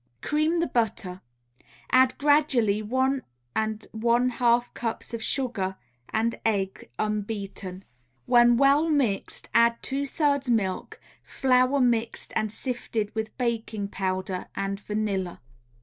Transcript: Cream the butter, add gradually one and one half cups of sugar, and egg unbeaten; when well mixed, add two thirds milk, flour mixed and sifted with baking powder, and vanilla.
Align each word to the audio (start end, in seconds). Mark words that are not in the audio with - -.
Cream 0.23 0.61
the 0.61 0.65
butter, 0.67 1.21
add 1.91 2.17
gradually 2.17 2.81
one 2.81 3.21
and 3.55 3.85
one 3.91 4.29
half 4.29 4.73
cups 4.73 5.13
of 5.13 5.21
sugar, 5.21 5.75
and 6.09 6.39
egg 6.43 6.89
unbeaten; 6.97 7.85
when 8.25 8.57
well 8.57 8.89
mixed, 8.89 9.47
add 9.53 9.77
two 9.83 10.07
thirds 10.07 10.49
milk, 10.49 10.99
flour 11.23 11.79
mixed 11.79 12.33
and 12.35 12.51
sifted 12.51 13.13
with 13.13 13.37
baking 13.37 13.89
powder, 13.89 14.47
and 14.55 14.79
vanilla. 14.79 15.39